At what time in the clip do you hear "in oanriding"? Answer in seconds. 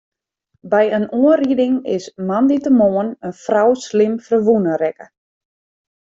0.97-1.75